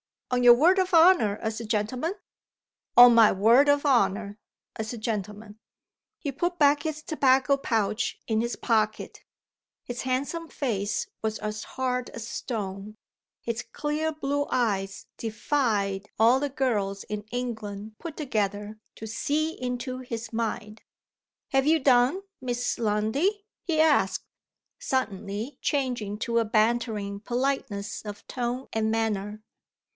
"On 0.31 0.41
your 0.43 0.53
word 0.55 0.79
of 0.79 0.93
honor, 0.93 1.37
as 1.41 1.59
a 1.59 1.65
gentleman?" 1.65 2.13
"On 2.97 3.13
my 3.13 3.31
word 3.33 3.67
of 3.69 3.85
honor, 3.85 4.39
as 4.77 4.93
a 4.93 4.97
gentleman." 4.97 5.59
He 6.17 6.31
put 6.31 6.57
back 6.57 6.83
his 6.83 7.03
tobacco 7.03 7.57
pouch 7.57 8.17
in 8.27 8.39
his 8.41 8.55
pocket. 8.55 9.23
His 9.83 10.03
handsome 10.03 10.47
face 10.47 11.07
was 11.21 11.37
as 11.39 11.65
hard 11.75 12.09
as 12.11 12.27
stone. 12.27 12.95
His 13.41 13.61
clear 13.61 14.11
blue 14.13 14.47
eyes 14.49 15.05
defied 15.17 16.09
all 16.17 16.39
the 16.39 16.49
girls 16.49 17.03
in 17.03 17.23
England 17.29 17.97
put 17.99 18.15
together 18.17 18.79
to 18.95 19.05
see 19.05 19.51
into 19.61 19.99
his 19.99 20.31
mind. 20.33 20.81
"Have 21.49 21.67
you 21.67 21.77
done, 21.77 22.21
Miss 22.39 22.79
Lundie?" 22.79 23.45
he 23.61 23.81
asked, 23.81 24.25
suddenly 24.79 25.59
changing 25.61 26.17
to 26.19 26.39
a 26.39 26.45
bantering 26.45 27.19
politeness 27.19 28.01
of 28.03 28.25
tone 28.27 28.67
and 28.73 28.89
manner. 28.89 29.43